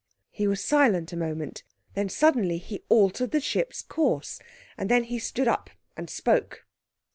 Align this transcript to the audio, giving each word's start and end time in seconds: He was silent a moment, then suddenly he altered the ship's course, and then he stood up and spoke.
He 0.31 0.47
was 0.47 0.63
silent 0.63 1.13
a 1.13 1.15
moment, 1.15 1.61
then 1.93 2.09
suddenly 2.09 2.57
he 2.57 2.83
altered 2.89 3.29
the 3.29 3.39
ship's 3.39 3.83
course, 3.83 4.39
and 4.75 4.89
then 4.89 5.03
he 5.03 5.19
stood 5.19 5.47
up 5.47 5.69
and 5.95 6.09
spoke. 6.09 6.65